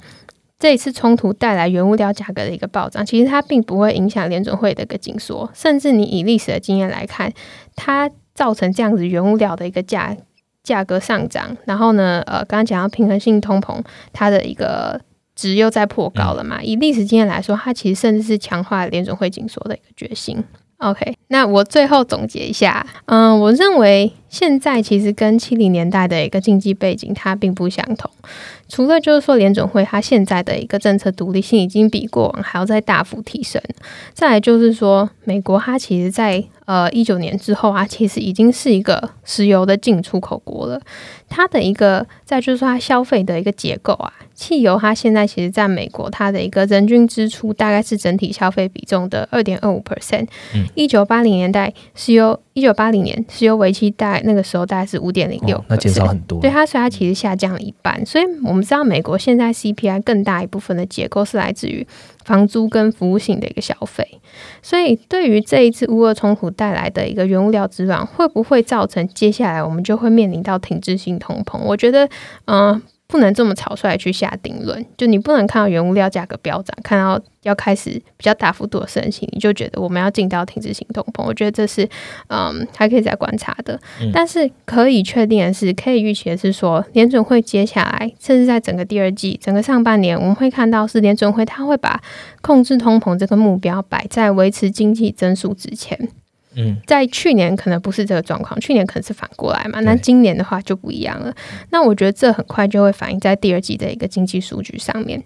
[0.60, 7.32] 这一次冲突带来原物料价格的一个暴涨，其实它并不会影响联准会的一个紧缩，甚至你以历史的经验来看，
[7.76, 10.16] 它造成这样子原物料的一个价
[10.62, 15.00] 价格上涨，然后呢，呃，刚刚讲到平衡性通膨，它的一个
[15.34, 16.62] 值又在破高了嘛？
[16.62, 20.44] 以历史经验来说，它其实甚至是强化联准会紧缩的一个决心。
[20.80, 28.10] OK，那我最后总结一下，嗯，我认为现在其实跟七零年代的一个经济背景它并不相同，
[28.68, 33.62] 除了就是说联准会它现在的一个政策独立性已经比过往还要再大幅提升，
[34.14, 40.80] 再来就是说美国它其实在呃一九年之后啊，其实已经是一个石油的进出口国了，
[41.28, 44.14] 它的一个再就是说它消费的一个结构啊。
[44.36, 50.28] 汽油它现在其实在美国，它的一个人均支出大概是整体消费比重的二点二五 percent。
[50.76, 56.40] 一九八零年代石油，一九八零年石油为期大概那个时候大概是五点零六，那减少很多。
[56.42, 58.06] 对它，所以它其实下降了一半。
[58.06, 61.86] 所以我们知道，美国现在 CPI 更大一部分的结构是来自于
[62.26, 64.06] 房租跟服务性的一个消费。
[64.62, 71.60] 所以对于这一次乌俄冲突带来的一个原物料之乱，会不会造成接下来我们就会面临到停滞性通膨？
[71.60, 72.08] 我觉得，
[72.46, 72.82] 嗯。
[73.10, 81.24] 不能这么草率去下定论，就你不能看到原物料价格飙涨，看到要开始比较大幅度的升息，你就觉得我们要进到停止性通膨。
[81.26, 81.90] 我觉得这是
[82.28, 83.80] 嗯还可以再观察的，
[84.14, 92.00] 但是可以确定的是，可以预期的是说，联准会接下来，甚至在整个第二季、整个上半年，我们会看到是联准会它会把
[92.42, 96.10] 控制通膨这个目标摆在维持经济增速之前。
[96.60, 99.80] 嗯，在去年可能不是这个状况，去年可能是反过来嘛。
[99.80, 101.34] 那今年的话就不一样了。
[101.72, 105.24] 那我觉得这很快就会反映在第二季的一个经济数据上面。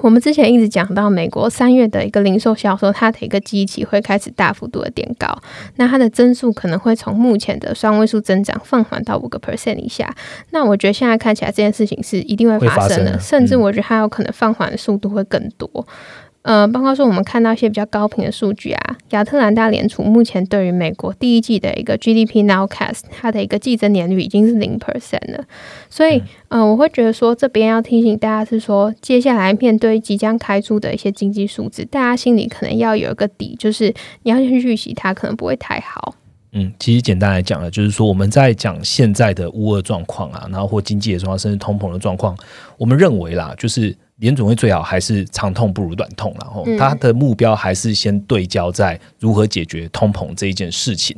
[0.00, 5.40] 我们之前一直讲到美国三月的一个零售销售，它的一个基期会开始大幅度的垫高，
[5.76, 10.12] 那它的增速可能会从目前的双位数增长放缓到五个 percent 以下。
[10.50, 15.86] 那我觉得现在看起来这件事情是一定会发生的，甚至我觉得它有可能放缓的速度会更多。
[16.44, 25.42] 呃，包括说我们看到一些比较高频的数据啊，亚特兰大联储目前对于美国第一季的一个 GDP nowcast，它的一个季增年率已经是零 percent 了。
[25.88, 33.86] 所以，呃，我会觉得说这边要提醒大家是说，接下来面对即将开出的一些经济数字，大家心里可能要有一个底，就是
[34.24, 36.14] 你要先预习它可能不会太好。
[36.52, 42.36] 嗯，其实简单来讲呢，就是说我们在讲现在的乌俄状况啊，然后或经济的状况，甚至通膨的状况，
[42.76, 43.96] 我们认为啦，就是。
[44.24, 51.14] 联总会最好还是长痛不如短痛，然后他的目标还是先对焦在如何解决通膨这一件事情，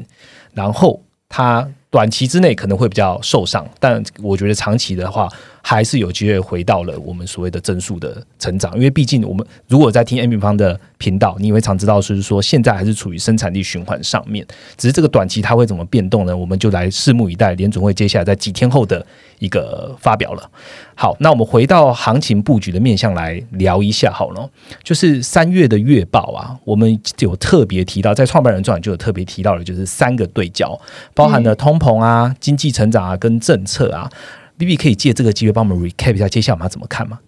[0.52, 5.28] 然后他短期之内可能会比较受伤，但我觉得长期的话。
[5.68, 16.36] 还是有机会回到了我们所谓的增速的成长，因为毕竟我们如果在听 M 平方的频道，你会常知道，就是说现在还是处于生产力循环上面，只是这个短期它会怎么变动呢？
[16.36, 19.04] 我们就来拭目以待，联总会接下来在几天后的
[19.38, 20.50] 一个发表了。
[20.94, 24.48] 好，那我们回到行情布局的面向来聊一下好了，
[24.82, 30.78] 就是三月的月报啊，我们有特别提到，在创办人传就有特别提到的，就是三个对焦，
[31.12, 34.10] 包含了通膨啊、经济成长啊跟政策啊。
[34.58, 37.18] B B 可以借这个机会帮我们 recap 一下，接下来我们要怎么看吗？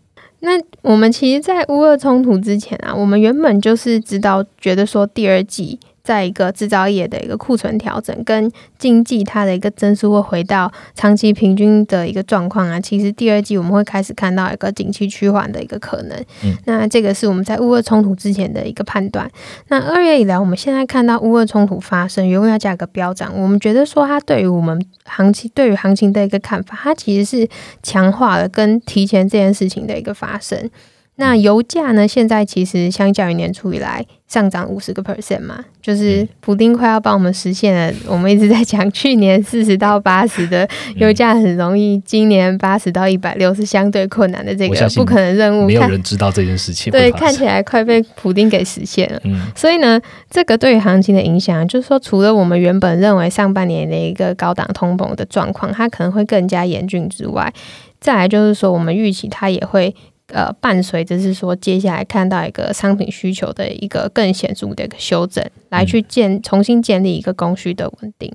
[0.41, 5.79] 那我们其实，在乌俄冲突之前啊，我们原本就是知道，觉得说第二季。
[6.09, 16.19] 在一个制造业的一个库存调整，跟经济它的一个增速会回到长期平均的一个状况啊，其实第二季我们会开始看到一个景气趋缓的一个可能。
[16.43, 19.31] 嗯，那这个是我们在乌俄冲突之前的一个判断。
[19.69, 27.47] 那二月以来，我们现在看到乌俄冲突发生，原油价格飙涨，我们觉得说它对于我们行情对于行情的一个看法，它其实是
[27.83, 30.71] 强化了跟提前这件事情的一个发生。
[31.21, 32.07] 那油价呢？
[32.07, 37.93] 现在其实相较于年初以来上涨五十个 percent 嘛，就是普丁快要帮我们实现了。
[38.07, 45.67] 我们一直在讲，去年 四十到八十的油价很容易，今年八十到一百六是相对困难的这个不可能任务。
[45.67, 46.89] 没有人知道这件事情。
[46.95, 49.21] 对，看起来快被普丁给实现了。
[49.25, 50.01] 嗯，所以呢，
[50.31, 57.53] 这个对于行情的影响，就是说，除了我们原本认为上半年的一个高档通膨的状况，它可能会更加严峻之外，
[58.01, 59.93] 再来就是说，我们预期它也会。
[60.29, 68.31] 呃，伴随着是说，接下来看到一个商品需求的一个更显著的一个修正，来去建重新建立一个供需的稳定。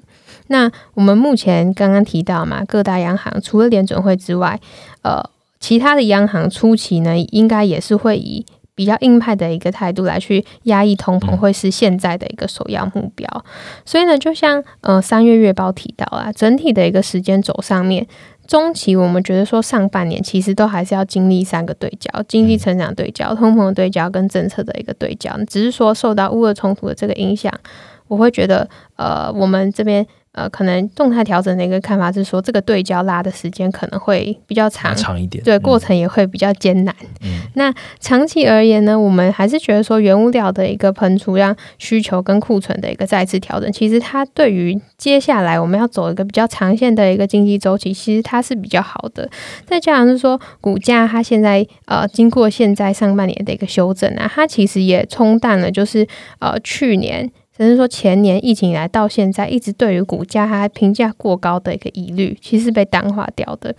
[0.47, 4.59] 那我们目前刚刚提到嘛，各大央行除了联准会之外，
[5.03, 5.23] 呃，
[5.59, 13.45] 其他的央行初期呢，应该也是会以比较硬派的一个态度来去压抑通膨，会是现在的一个首要目标。
[13.85, 18.07] 所以呢，就像呃三月月报提到啊，整体的一个时间轴上面。
[18.53, 25.35] 中期我们觉得说上半年其实都还是要经历三个对焦：经济成长对焦、通膨对焦跟政策的一个对焦。
[25.47, 27.51] 只是说受到乌俄冲突的这个影响，
[28.07, 30.05] 我会觉得呃，我们这边。
[30.33, 36.95] 呃，可能动态调整的一个看法是说，这个对焦拉的时间可能会比较长，长一点，对，过程也会比较艰难。
[37.21, 49.29] 嗯，那长期而言呢，我们还是觉得说，原物料的一个喷出，让需求跟库存的一个再次调整，其实它对于接下来我们要走一个比较长线的一个经济周期，其实它是比较好的。
[49.67, 56.07] 再加上是说，股价它现在呃，经过现在上半年的一个修正啊，它其实也冲淡了，就是
[56.39, 57.31] 呃去年。
[57.55, 63.75] 只是说前年疫情以来到现在，一直对于股价它评价过高的一个疑虑，其实被淡化掉的。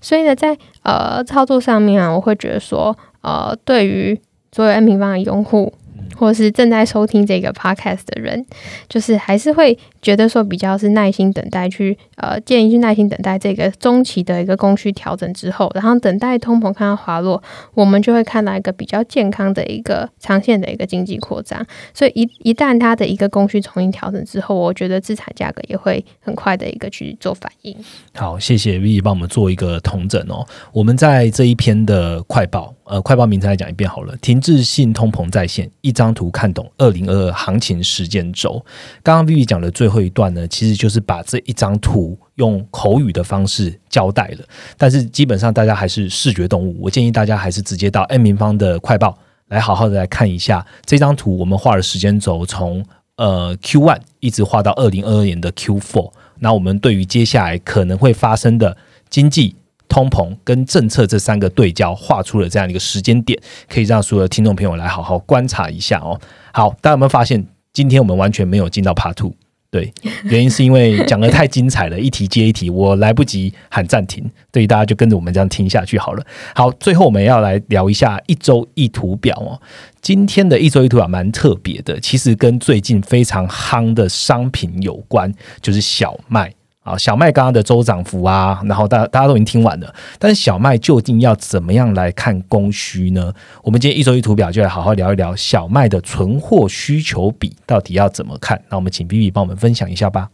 [0.00, 4.18] 所以呢，在呃操作上面啊，我会觉得说，呃，对于
[4.52, 5.72] 所有 N 平方的用户。
[6.16, 8.44] 或是正在收听这个 podcast 的人，
[8.88, 17.42] 就是还是会觉得说比较是耐心等待，去呃建议去耐心等待这个中期的一个供需调整之后，然后等待通膨看到滑落，
[17.74, 21.64] 我们就会看到一个比较健康的一个长线的一个经济扩张。
[21.94, 27.76] 所以一一旦它的一个供需重新调整之后，我觉得资产价格也会很快的一个去做反应。
[28.14, 30.46] 好，谢谢 V 帮我们做一个统整哦。
[30.72, 32.74] 我们在这一篇的快报。
[32.88, 34.16] 呃，快报名称来讲一遍好了。
[34.16, 38.64] 停滞性通膨在线，一张图看懂二零二二行情时间轴。
[39.02, 44.44] 刚刚 Vivi 讲的最后一段呢，其实就是把这一张图用口语的方式交代了。
[44.78, 51.36] 但是基本上大家还是视觉动物，我建议大家还是直接到 N 平方的快报来好好的来看一下这张图。
[51.36, 52.82] 我们画的时间轴从
[53.16, 56.10] 呃 Q one 一直画到二零二二年的 Q four。
[56.38, 58.76] 那我们对于接下来可能会发生的
[59.10, 59.56] 经济。
[59.88, 66.20] 通膨跟政策这三个对焦，画出了这样一个时间点，可以让所有的听众朋友来好好观察一下哦。
[66.52, 69.34] 好，大家有没有发现，今天我们完全没有进到 Part Two？
[69.70, 69.92] 对，
[70.24, 76.24] 原因是因为讲的太精彩了，一题接一题，我来不及喊暂停，所以大家就跟着我们这样听下去好了。
[76.54, 79.60] 好，最后我们要来聊一下一周一图表哦。
[80.00, 86.54] 今天的一周一图表蛮特别的，其实跟最近非常夯的商品有关，就是小麦。
[86.88, 93.32] 啊，小麦刚刚的周涨幅啊，然后大大家都已经听完了，但是小麦究竟要怎么样来看供需呢？
[93.62, 98.62] 我们今天一周一图表就来好好聊一聊小麦的存货需求比到底要怎么看。
[98.70, 100.30] 那我们请 B B 帮我们分享一下吧。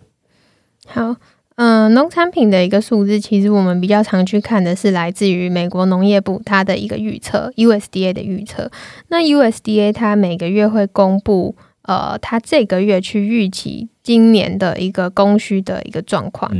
[0.86, 1.16] 好，
[1.56, 8.70] 嗯，农产品的一个数字，其实我们比较常去看的是来自于美国农业部它的一个预测，USDA 的预测。
[9.08, 11.56] 那 USDA 它每个月会公布。
[11.84, 16.50] 呃，他这个月去预期今年的一个供需的一个状况，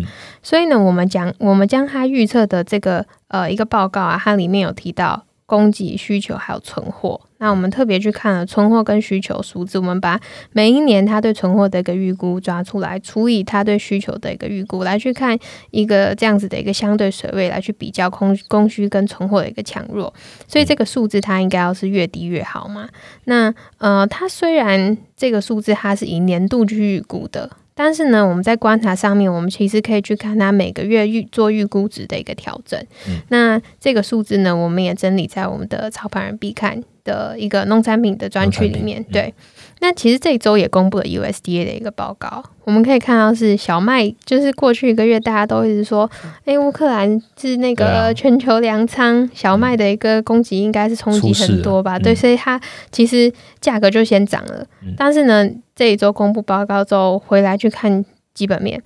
[0.43, 5.25] 所以呢，我们讲我们将他预测的这个呃一个报告啊，它里面有提到。
[5.47, 10.19] 供给、需求还有存货，那我们特别去看了存货跟需求数字，我们把
[10.53, 15.39] 每一年它对存货的一个预估抓出来，除以它对需求的一个预估，来去看
[15.71, 20.13] 一个这样子的一个相对水位，来去比较供供需跟存货的一个强弱。
[20.49, 22.89] 所以这个数字它应该要是越低越好嘛？
[23.25, 27.51] 那呃，它虽然这个数字它是以年度去预估的。
[27.75, 32.81] 但是呢，我们在观察上面，我们其实可以去看它每个月预做预估值的一个调整。
[33.29, 39.33] 那这个数字呢，我们也整理在我们的操盘人必看的一个农产品的专区里面，对。
[39.81, 46.11] 那其实这一周也公布了 USDA 的一个报告，我们可以看到是小麦，就是过去一个月大家都一直说，
[46.47, 51.99] 哎，乌克兰是那个全球粮仓，小麦的一个供给应该是冲击很多吧？
[51.99, 52.59] 对，所以它
[52.91, 53.31] 其实
[53.61, 54.65] 价格就先涨了。
[54.97, 55.47] 但是呢，
[55.77, 58.03] 这一周公布报告之后，回来去看
[58.33, 58.81] 基本面，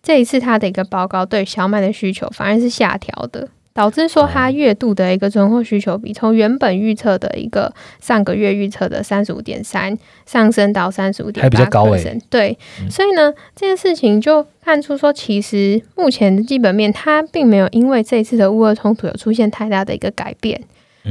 [0.00, 3.48] 这一次它的一个报告对小麦的需求反而是下调的。
[3.76, 7.70] 导致说它月度的一个存货需求比从原本预测的一个
[8.00, 11.84] 上个月预测的三十五点三上升到三十五点八高
[12.30, 12.58] 对，
[12.90, 20.58] 所以呢这件事情就看出说，其实目前的基本面它并没有因为这一次的乌俄冲突有出现太大的一个改变。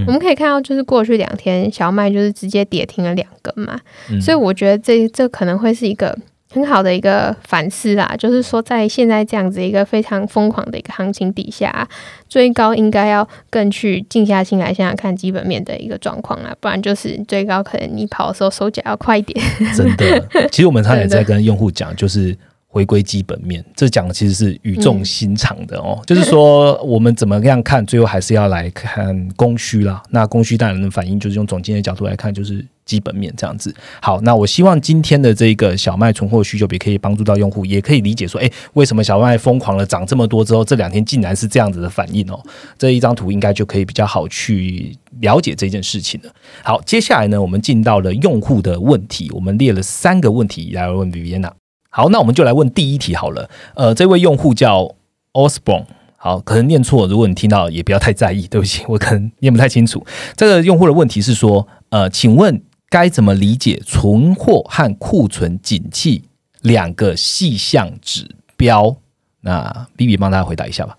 [0.07, 3.79] 我们可以看到，就是过去两天小麦就是直接跌停了两根嘛，
[4.19, 6.17] 所以我觉得这这可能会是一个。
[6.55, 11.85] 很好的一个反思啦，就是说，在现在这样子一个非常疯狂的一个行情底下，
[12.29, 19.37] 追高应该要更去静下心来想想看基本面的一个状况啊，不然就是追高可能你跑的时候手脚要快一点。
[19.75, 22.33] 真的，其实我们差点在跟用户讲，就是。
[22.67, 25.97] 回归基本面，这讲的其实是语重心长的哦。
[26.05, 30.03] 就是说，我们怎么样看，最后还是要来看供需啦。
[30.09, 33.73] 那供需当然的反应，就是用总经的角度来看，就是基本面这样子。
[34.01, 42.39] 好，那我希望今天的这个小麦存货需求比可以帮助到用户，也可以理解说，哎，为什么小麦疯狂的涨这么多之后，这两天竟然是这样子的反应哦。
[42.77, 46.31] 这一张图应该就可以比较好去了解这件事情了。
[46.63, 51.49] 好，接下来呢，我们进到了用户的问题，我们列了三个问题来问 Vivian。
[51.89, 53.49] 好，那我们就来问第一题好了。
[53.73, 54.93] 呃，这位用户叫
[55.31, 55.85] Osborne，
[56.17, 60.05] 好，可能念错，如果你听到也不要太在意，对不起，我可能念不太清楚。
[60.35, 66.23] 这个用户的问题是说，呃，请问该怎么理解存货和库存景气
[66.61, 68.97] 两个细项指标？
[69.41, 70.97] 那 B B 帮大家回答一下吧。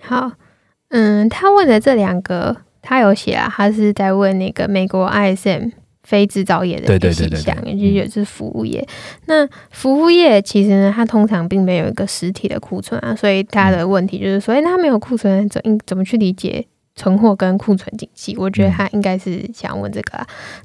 [0.00, 0.32] 好，
[0.88, 5.72] 嗯，他问的这两个，他有写啊，他是在问那个美国 ISM。
[6.04, 8.88] 非制造业的一个现象，也就是服务业。
[9.26, 16.66] 那服务业其实呢，它通常并没有一个实体的库存啊，所以它的问题就是说，哎，它没有库存，怎怎么去理解？
[16.98, 20.18] 存货跟库存景气，我觉得他应该是想问这个。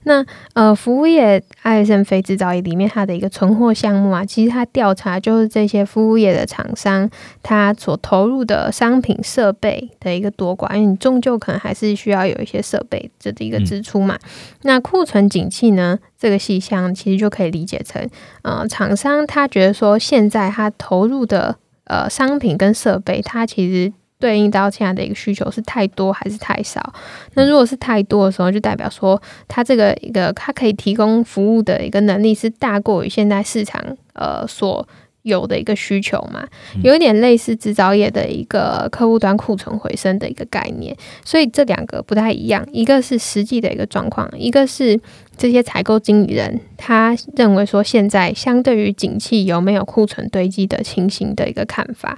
[0.05, 7.07] 那呃，服务业 ISM 非制造业里面，它的一个存货项目啊，其实它调查就是这些服务业的厂商，
[7.43, 14.17] 它所投入的商品设备的一个多寡，因为你终究可能还是需要有一些设备这的一个支出嘛。
[14.63, 18.09] 那库存景气呢，这个细项其实就可以理解成，
[18.41, 23.93] 呃，厂商他觉得说现在他投入的呃商品跟设备，它其实。
[24.23, 26.93] 对应到现在的一个需求是太多还是太少？
[27.33, 34.87] 那如果是太多的时候，就代表说它这个一个它可以提供服务的一个能力是大过于现在市场呃所
[35.23, 36.47] 有的一个需求嘛？
[36.81, 40.95] 有一点类似制造业的一个客户端库存回升的一个概念。
[41.25, 44.97] 所以这两个不太一样，一个是实际的一个状况，一个是
[45.35, 52.17] 这些采购经理人他认为说现在相对于景气有没有库存堆积的情形的一个看法。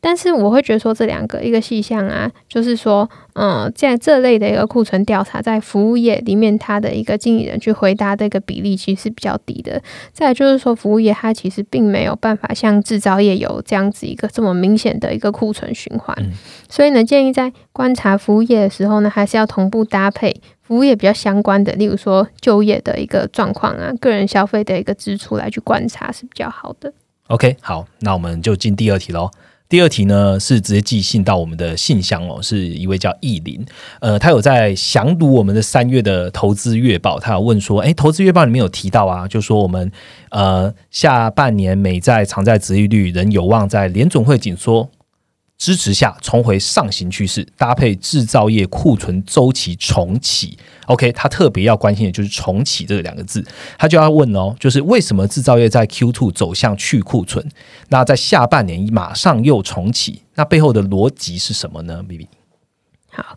[0.00, 9.82] 但是我会觉得说这两个一个细项啊，就是说，嗯，在这类的一个库存调查，在服务业里面，它的一个经理人去回答这个比例其实是比较低的。
[10.12, 16.16] 再就是说，服务业它其实并没有办法像制造业有这样子一个这么明显的一个库存循环。
[16.68, 26.92] 所以呢，建议在观察服务业的时候呢，还是要同步搭配服务业比较相关的，例如说就业的一个状况啊，个人消费的一个支出来去观察是比较好的。
[27.28, 29.30] OK，好，那我们就进第二题喽。
[29.68, 33.64] 第二题呢是直接寄信到我们的信箱哦，是一位叫意林，
[34.00, 39.92] 呃，他有在详读我们的三月的投资月报，他有问说，哎，投资月报里面有提到啊，就说我们
[40.30, 44.88] 呃下半年美债长债值利率仍有望在联总会紧缩。
[45.58, 50.56] 支持下重回上行趋势，搭配制造业库存周期重启。
[50.86, 53.44] OK，他特别要关心的就是重启这两个字，
[53.76, 57.44] 他就要问哦，就是为什么制造业在 Q two 走向去库存，
[57.88, 62.28] 那在下半年马上又重启，那背后的逻辑是什么呢？B B，
[63.10, 63.36] 好，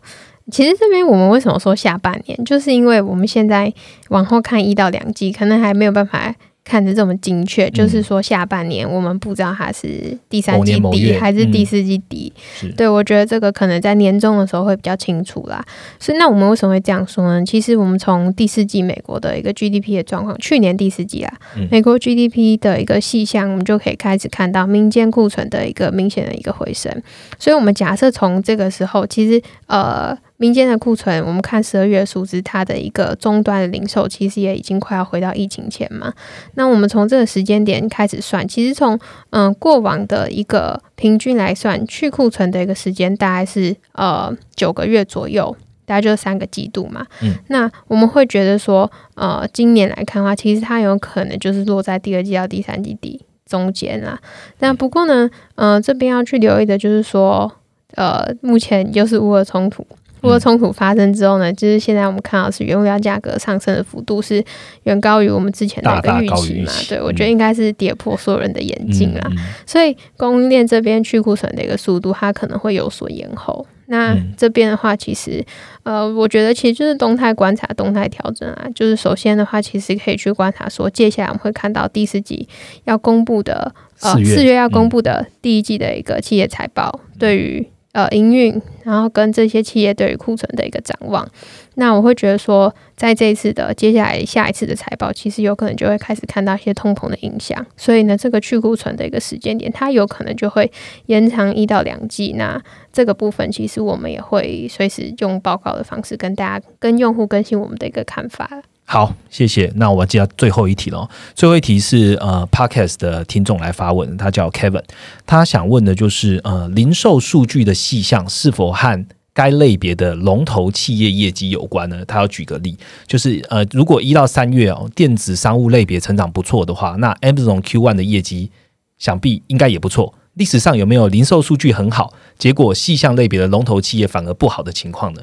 [0.50, 3.74] 其实这边我们为什么说下半年，就是因为我们现在
[4.10, 6.34] 往后看一到两季，可能还没有办法。
[6.64, 12.32] 看着这么精确，就是说下半年我们不知道它是第三季底还是第四季底。
[12.76, 15.64] 对，我觉得这个可能在年终的时候会比较清楚啦。
[15.98, 17.44] 所以那我们为什么会这样说呢？
[17.44, 21.34] 其实我们从第四季美国的一个 GDP 的状况，去年第四季啊，
[21.70, 26.90] 美国 GDP 的一个细项，我们就可以开始看到民间库存的一个明显的一个回升。
[27.38, 30.16] 所以我们假设从这个时候，其实呃。
[30.42, 36.12] 民间的库存，我们看十二月数字，它的一个终端的零售其实也已经快要回到疫情前嘛。
[36.54, 38.98] 那我们从这个时间点开始算，其实从
[39.30, 45.56] 嗯过往的一个平均来算，去库存的一个时间大概是呃九个月左右。
[45.84, 47.04] 大概就三个季度嘛。
[47.22, 54.18] 嗯，那我们会觉得说，呃，今年来看的话，其实它有可能就是落在第二季到第三季底中间啦。
[54.58, 57.52] 但不过呢，呃，这边要去留意的就是说，
[57.96, 59.84] 呃，目前又是乌俄冲突。
[60.22, 64.42] 乌俄冲突发生之后呢，就是现在我们看到是原物料价格上升的幅度是
[64.84, 66.72] 远高于我们之前的一个预期嘛？
[66.88, 69.30] 对，我觉得应该是跌破所有人的眼镜啦。
[69.66, 73.66] 所以供应链这边去库存的一个速度，它可能会有所延后。
[73.86, 75.44] 那这边的话，其实
[75.82, 78.66] 呃，我觉得其实就是动态观察、动态调整啊。
[78.74, 82.48] 就是首先的话，其实可以去观察说，接下来我们会看到第四季
[82.84, 87.66] 要公布的呃四月要公布的第一季的一个企业财报，对于。
[87.92, 91.28] 呃，营运，然后跟这些企业对于库存的一个展望，
[91.74, 100.72] 那我会觉得说，在这一次的接下来下一次的财报，其实有可能就会开始看到一些通膨的影响，所以呢，这个去库存的一个时间点，它有可能就会
[101.06, 102.32] 延长一到两季。
[102.38, 102.58] 那
[102.90, 108.62] 这个部分，其实我们也会随时用报告的方式跟大家、跟用户更新我们的一个看法。
[108.92, 109.72] 好，谢谢。
[109.76, 111.08] 那我接到最后一题了。
[111.34, 114.82] 最后一题是呃，Podcast 的听众来发问，他叫 Kevin，
[115.24, 122.04] 他想问的就是呃，零售数据的细项是否和该类别的龙头企业业绩有关呢？
[122.04, 122.76] 他要举个例，
[123.06, 128.50] 就是呃，如果一到三月哦，电子商务类别成长不错的话，那 Amazon Q one 的业绩
[128.98, 130.12] 想必应该也不错。
[130.34, 135.22] 历史上有没有零售数据很好，结果细项类别的龙头企业反而不好的情况呢？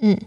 [0.00, 0.18] 嗯。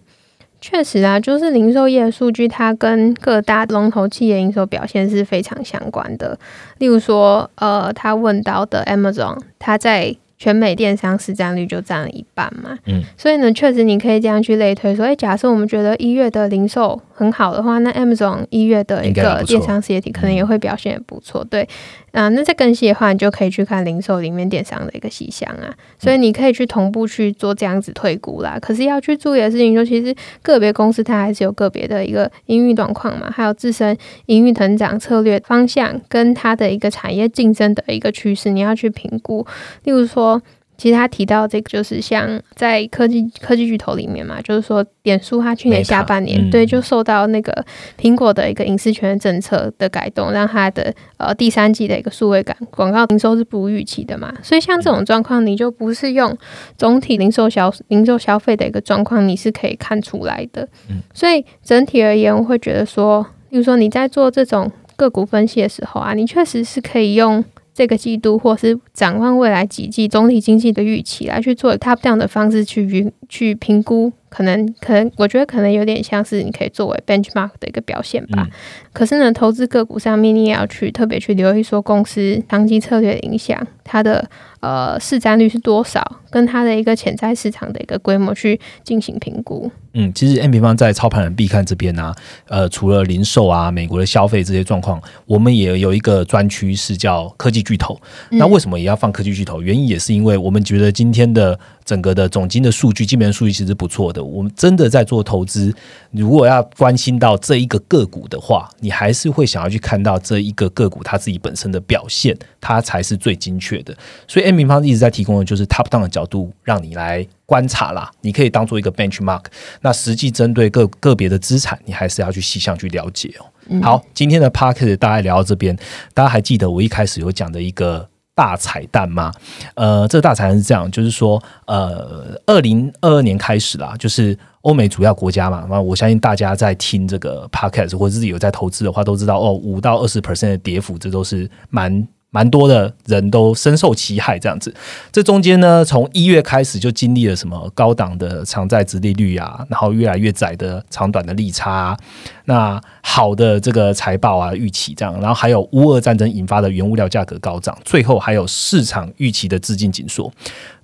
[0.62, 6.38] 确实啊，就是零售业的数据，它跟各大龙头企业营收表现是非常相关的。
[6.80, 12.78] 例如说，呃，他问到的 Amazon，它在全美电商市占率就占了一半嘛。
[12.86, 21.68] 嗯，所以呢，确实你可以这样去类推说，哎，假设我们觉得一月的零售很好的话，那 Amazon 一月的一个电商事业体可能也会表现不错，对。
[22.12, 28.58] 啊，那再更细的话，你就可以去看零售里面电商的一个细项啊，所以你可以去同步去做这样子退股啦。
[28.62, 39.46] 可是要去注意的事情，就其实个别公司它还是有个别的一个营运状况嘛，还有自身营运成长策略方向跟它的一个产业竞争的一个趋势，你要去评估。
[39.84, 40.42] 例如说。
[40.80, 47.66] 其实他提到这个，就是像在科技科技巨头里面嘛，就是说点数它去年下半年对就受到那个
[48.00, 54.34] 苹果的一个隐私权政策的改动，让它的呃第三季的一个数位感广告营收是不如预期的嘛。
[54.42, 56.34] 所以像这种状况，你就不是用
[56.78, 60.66] 总体零售消零售消费的一个状况，你是可以看出来的。
[61.14, 67.44] 所以整体而言，我会觉得说，比如说你在做这种个股分析的时候啊，你确实是可以用。
[67.80, 74.12] 这个季度，或是展望未来几季总体经济的预期来去做 top down 的方式去去评估。
[74.28, 78.46] 可能可能，我觉得可能有点像是你可以作为 benchmark 的一个表现吧。
[78.92, 89.72] 可是呢，投资个股上面你也要去特别去留意说公司长期策略的影响，它的呃市占率是多少，跟它的一个潜在市场的一个规模去进行评估。
[89.94, 92.14] 嗯，其实 M 平方在操盘人必看这边呢，
[92.48, 98.00] 呃，除了零售啊、美国的消费这些状况，我们也有一个专区是叫科技巨头。
[98.30, 99.62] 那为什么也要放科技巨头？
[99.62, 101.60] 原因也是因为我们觉得今天的。
[101.86, 104.24] 整个的总金的数据，基本面数据其实不错的。
[104.24, 105.74] 我们真的在做投资，
[106.12, 113.98] 如果要关心到这一个个股的话，你还是会想要去看到这一个个股它自己本身的表现，它才是最精确的。
[114.28, 118.12] 所以 M 平方一直在提供的就是 top down 的角度，让你来观察啦。
[118.22, 119.44] 你可以当做一个 benchmark，
[119.82, 123.46] 那实际针对个个别的资产，你还是要去细项去了解哦。
[123.82, 125.78] 好，今天的 p a r k e t 大概聊到这边，
[126.14, 128.10] 大家还记得我一开始有讲的一个。
[128.36, 129.34] 大彩蛋吗？
[129.76, 142.08] 呃，这个大彩蛋是这样，就是说，呃，二零二二年开始啦，就是欧美主要国家嘛，那我相信大家在听这个 podcast 或者自己有在投资的话，都知道哦，五到二十 percent 的跌幅，这都是蛮。
[142.32, 144.74] 蛮多的人都深受其害，这样子。
[145.12, 151.98] 这中间呢，从一月开始就经历了什么高档的长债殖利率啊，然后越来越窄的长短的利差，
[152.46, 160.32] 那好的这个财报啊预期这样，然后还有乌俄战争引发的原物料价格高涨，最后还有市场预期的资金紧缩。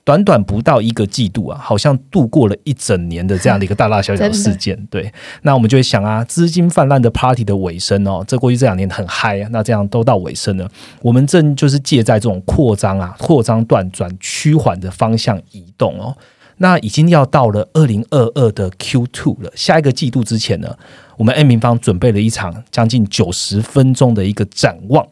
[0.06, 4.80] 短短不到一个季度啊，好像度过了一整年的这样的一个大大小小的事件。
[4.91, 10.70] 对，那我们就会想啊，资金泛滥的 party 的尾声哦，这过去这两年很嗨啊，那这样都到尾声了，
[11.01, 16.16] 我们正就是借在这种扩张啊、扩张断转趋缓的方向移动哦。
[16.58, 20.78] 那已经要到了二零二二的 Q two 了，下一个季度之前呢，
[21.18, 25.06] 我们 M 平方准备了一场将近九十分钟的一个展望。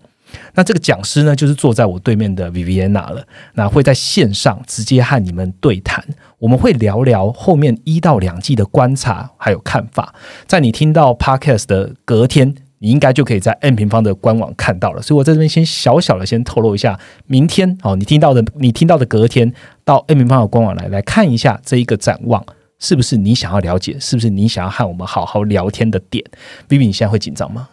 [0.55, 3.25] 那这个讲师呢，就是坐在我对面的 Viviana 了。
[3.53, 6.03] 那会在线上直接和你们对谈，
[6.39, 10.13] 我们会聊聊后面一到两季的观察还有看法。
[10.45, 15.01] 在你听到 Podcast 的隔天，你应该就可以在 N 平方的官网看到了。
[15.01, 19.53] 所以我在这边先小小的先透露一下，明天哦，你听到的你听到的隔天
[19.83, 22.45] 到 N 平方的官网来来看一下这一个展望。
[22.79, 23.97] 是不是你想要了解？
[23.97, 26.21] 是不是你想要和我们好好聊天的点
[26.67, 27.69] ？Vivi，你现在会紧张吗？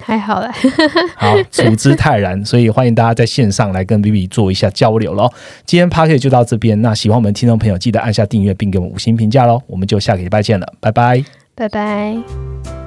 [0.00, 0.50] 嗯，还好了。
[1.16, 2.44] 好，处之泰然。
[2.44, 5.30] 所以欢迎大家在线上来跟 Vivi 做一下交流喽。
[5.64, 6.80] 今天 p a r k 就到这边。
[6.82, 9.60] 那喜欢我们听众朋友，记得按下订阅并给我们五星评价喽。
[9.66, 11.24] 我们就下个礼拜见了，拜拜，
[11.54, 12.79] 拜拜。